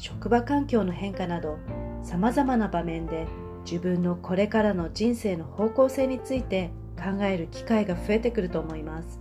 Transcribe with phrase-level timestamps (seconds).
[0.00, 1.58] 職場環境の変化など
[2.02, 3.26] さまざまな場面で
[3.66, 9.20] 自分のこれからの人生の方向性について考える機会が増えてくると思います。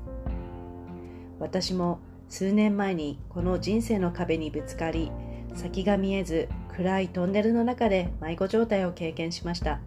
[1.37, 5.11] 私も数年前にこの人生の壁にぶつかり
[5.53, 9.81] 先が見えず暗いトンネルの中で迷子状態を経験しました。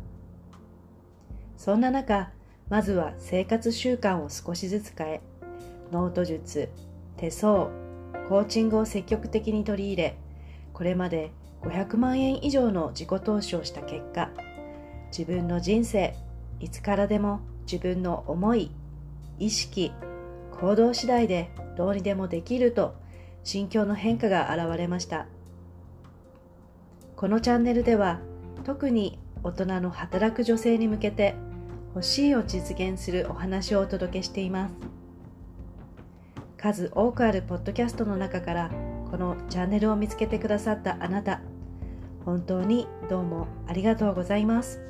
[1.56, 2.32] そんな中
[2.68, 5.20] まずは生活習慣を少しずつ変え
[5.90, 6.68] ノート術
[7.16, 7.70] 手相
[8.28, 10.16] コーチングを積極的に取り入れ
[10.72, 14.30] これまで500万円以上の自己投資をした結果
[15.16, 16.14] 自分の人生
[16.60, 18.70] いつからでも自分の思い
[19.38, 19.92] 意識
[20.52, 22.94] 行動次第でどうにでもできると
[23.44, 25.26] 心境の変化が現れました。
[27.16, 28.20] このチャンネルでは
[28.64, 31.34] 特に大人の働く女性に向けて
[31.94, 34.74] 欲しいを実現するお話をお届けしています。
[36.56, 38.70] 数多くあるポッドキャストの中から
[39.12, 41.42] このチャンネルを見つけてくださったあなた
[42.24, 44.80] 本当にどうもありがとうございます。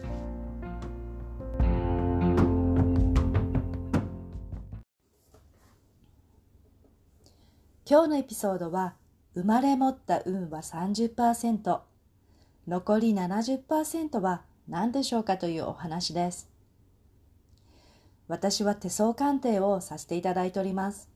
[7.85, 8.95] 今日のエピソードは
[9.35, 11.81] 生まれ持った運は30%
[12.69, 16.49] 残り70%は何でしょうかというお話です。
[18.29, 21.11] 私は手相鑑定をさせていただいております。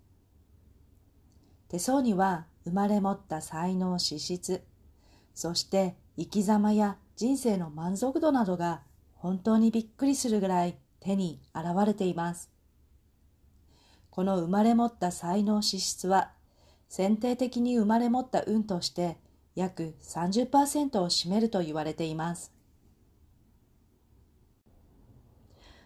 [1.69, 4.63] 手相には生まれ持った才能資質、
[5.35, 8.83] そして生き様や人生の満足度などが
[9.15, 12.51] 本当にびっくりするぐらい手に現れています。
[14.11, 16.33] この生まれ持った才能資質は
[16.89, 19.17] 選定的に生まれ持った運として
[19.55, 22.53] 約30%を占めると言われています。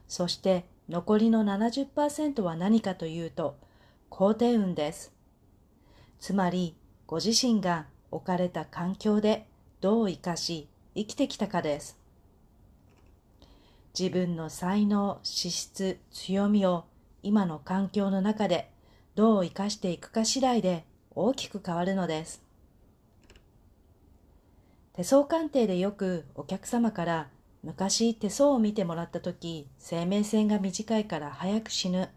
[0.09, 3.59] そして残りの70%は何かというと、
[4.11, 5.20] 肯定運です。
[6.21, 6.77] つまり
[7.07, 9.47] ご自身が置かれた環境で
[9.81, 11.99] どう生かし生きてきたかです。
[13.99, 16.85] 自分の才能、資質、強みを
[17.23, 18.71] 今の環境の中で
[19.15, 22.43] どう生かしていくか次第で大きく変わるのです。
[24.93, 27.29] 手相鑑定でよくお客様から
[27.63, 32.11] 昔手相を見てもらった時生命線が短いから早く死ぬ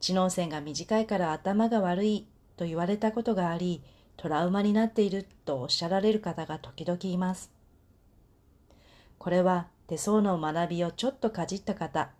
[0.00, 2.26] 知能線が短いから頭が悪い
[2.56, 3.82] と言われたことがあり、
[4.16, 7.50] トラウマになっているとおっしゃられる方が時々います。
[9.18, 12.10] これは手相の学びをちょっとかじった方、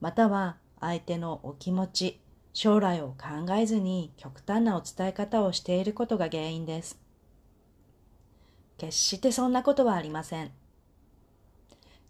[0.00, 2.20] または相手のお気持ち、
[2.52, 7.00] 将来を考えずに極端なお伝え方をしていることが原因です。
[8.78, 10.50] 決してそんなことはありません。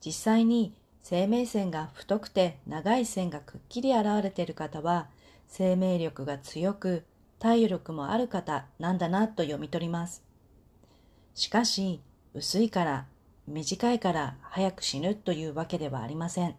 [0.04, 5.08] 実際に生命線が太くて長い線がくっきり現れている方は
[5.48, 7.04] 生命力が強く
[7.42, 10.22] 体力もある方なんだなと読み取ります。
[11.34, 12.00] しかし、
[12.34, 13.06] 薄いから、
[13.48, 16.54] 短いから早く死ぬというわけではありません。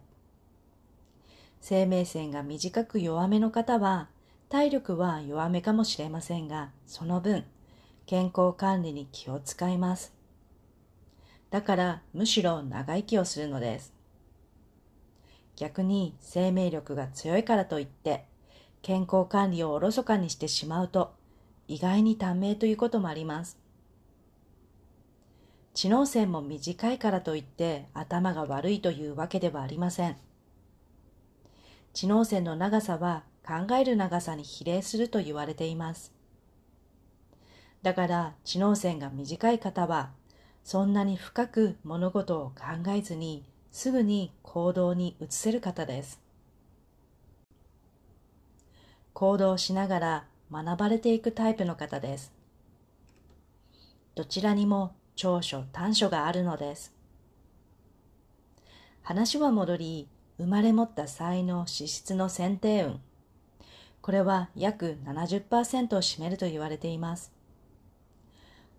[1.62, 4.10] 生命線が短く弱めの方は、
[4.50, 7.46] 体力は弱めかもしれませんが、その分、
[8.04, 10.12] 健康管理に気を使います。
[11.48, 13.94] だからむしろ長生きをするのです。
[15.56, 18.26] 逆に生命力が強いからといって
[18.84, 21.14] 健康管理をおろそかにしてしまうと、
[21.68, 23.56] 意外に短命ということもあります。
[25.72, 30.18] 知能線も短いからといって頭が悪いというわけではありません。
[31.94, 36.12] 知能線の長さは考える長さに比例すると言われています。
[37.80, 40.10] だから知能線が短い方は
[40.62, 46.23] そんなに深く物事を考えずにすぐに行動に移せる方です。
[49.14, 52.32] 行動しながら学ばれていくタイプの方です。
[54.16, 56.92] どちらにも長所短所があるのです。
[59.02, 60.08] 話は戻り、
[60.38, 63.00] 生まれ持った才能資質の選定運。
[64.02, 67.32] これは約70%を占めると言われています。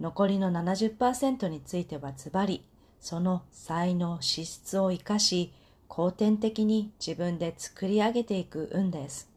[0.01, 2.65] 残りの70%についてはズバリ、
[2.99, 5.53] その才能資質を生かし、
[5.87, 9.34] 後天的に自分で作り上げていく運です。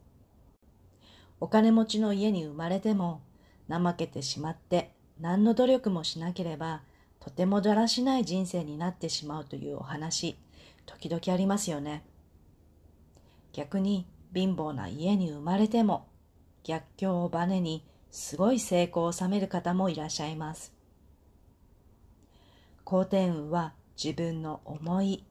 [1.40, 3.20] お金持ちの家に生まれても
[3.68, 4.90] 怠けてしまって
[5.20, 6.82] 何の努力もしなければ
[7.20, 10.36] とてもだらしない人生になってしまうというお話、
[10.86, 12.04] 時々ありますよね。
[13.52, 16.06] 逆に貧乏な家に生まれても
[16.62, 20.72] 逆境をバネにすごい成功を収める方もいらっしゃいます。
[22.84, 25.24] 好転運は自分の思い、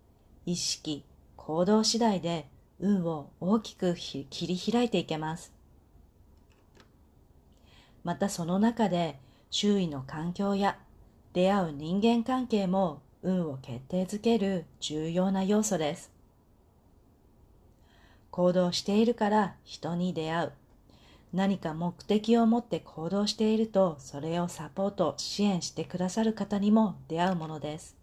[0.45, 1.03] 意識、
[1.35, 2.47] 行動次第で
[2.79, 5.56] 運を大きく切り開いていけます。
[8.07, 9.19] またその中で
[9.49, 10.77] 周囲の環境や
[11.33, 16.09] 出会う人間関係も運を決定づける重要な要素です。
[18.31, 20.51] 行動しているから人に出会う。
[21.33, 27.97] 何か目的を持って行動していると、それをサポート、支援してくださる方にも出会うものです。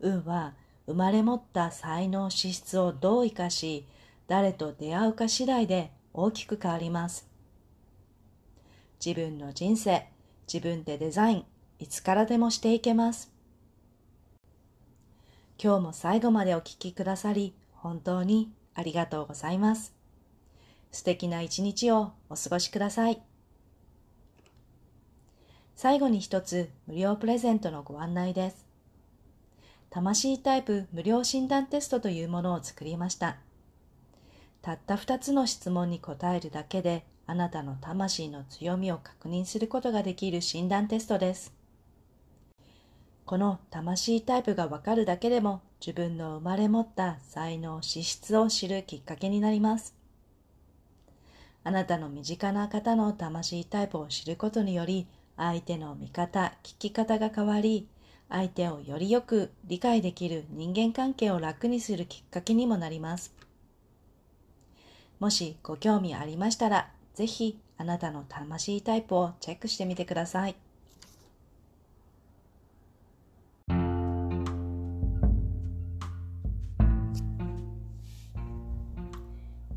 [0.00, 0.54] 運は
[0.86, 3.86] 生まれ持った才能資質をどう生かし、
[4.26, 7.35] 誰と出会うか次第で大きく変わります。
[9.04, 10.06] 自分の人生、
[10.52, 11.44] 自分でデザイン、
[11.78, 13.32] いつからでもしていけます。
[15.62, 19.94] 今日も最後までお聴きくださり、本当にありがとうございます。
[20.92, 23.22] 素敵な一日をお過ごしください。
[25.74, 28.66] 最後に一つ無料プレゼントのご案内です。
[29.90, 33.36] 魂タイプ無料診断テストというものを作りました。
[34.62, 41.52] たった二つの質問に答えるだけであなたの魂の強みを確認することができる診断テストです。
[43.24, 49.96] この魂タイプがわかるだけでも自分の生まれ持った才能、資質を知るきっかけになります。
[51.64, 57.88] あなたの身近な方の魂タイプを知ることにより、相手の見方、聞き方が変わり、
[58.28, 63.34] 相手をよりよく理解できる人間関係を楽にするきっかけにもなります。
[65.18, 70.54] もしご興味ありましたら、ぜひあなたの魂タイプをチェックしてみてください。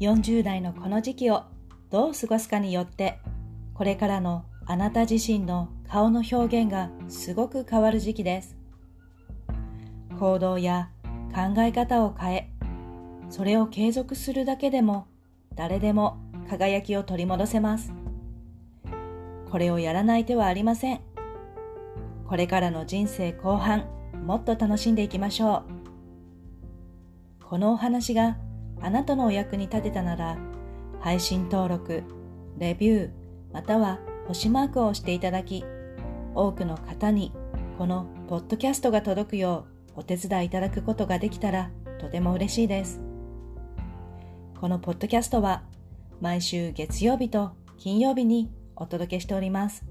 [0.01, 1.44] 40代のこの時期を
[1.89, 3.19] どう過ごすかによって
[3.74, 8.56] これからのあなた自身の顔の表現がすごく変わる時期です
[10.18, 10.89] 行動や
[11.33, 12.50] 考え方を変え
[13.30, 15.07] それを継続するだけでも
[15.56, 17.94] 誰でも輝きを取り戻せます。
[19.51, 21.01] これをやらない手はありません。
[22.28, 23.86] これからの人生後半
[24.25, 25.63] もっと楽しんでいきましょ
[27.40, 27.46] う。
[27.46, 28.38] このお話が
[28.81, 30.38] あなたのお役に立てたなら
[31.00, 32.04] 配信登録、
[32.57, 33.10] レビュー、
[33.54, 35.63] または星マークを押していただき、
[36.36, 37.31] 多くの方に
[37.78, 43.02] このポッドキャストが届くようお手伝いいただくことができたらとても嬉しいです。
[44.60, 45.63] このポッドキャストは
[46.21, 49.86] 毎週月曜日と金曜日にお届けしております。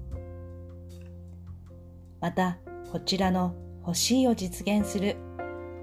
[2.21, 2.59] また、
[2.91, 3.55] こちらの
[3.85, 5.15] 欲しいを実現する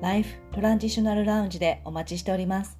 [0.00, 2.78] ライフトランジショナルラウンジでお待ちしております。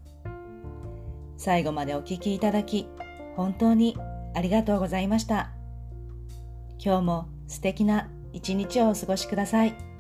[1.39, 2.89] 最後までお聴きいただき、
[3.37, 3.97] 本当に
[4.35, 5.51] ありがとうございました。
[6.79, 9.96] 今日も素敵な一日をお過ごしください。